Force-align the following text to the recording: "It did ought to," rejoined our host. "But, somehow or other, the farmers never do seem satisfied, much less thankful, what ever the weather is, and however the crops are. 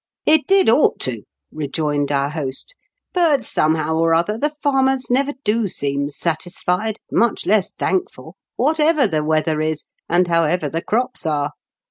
"It 0.35 0.47
did 0.47 0.67
ought 0.67 0.99
to," 1.01 1.21
rejoined 1.51 2.11
our 2.11 2.29
host. 2.31 2.73
"But, 3.13 3.45
somehow 3.45 3.97
or 3.99 4.15
other, 4.15 4.35
the 4.35 4.49
farmers 4.49 5.11
never 5.11 5.33
do 5.43 5.67
seem 5.67 6.09
satisfied, 6.09 6.97
much 7.11 7.45
less 7.45 7.71
thankful, 7.71 8.35
what 8.55 8.79
ever 8.79 9.05
the 9.05 9.23
weather 9.23 9.61
is, 9.61 9.85
and 10.09 10.27
however 10.27 10.69
the 10.69 10.81
crops 10.81 11.27
are. 11.27 11.51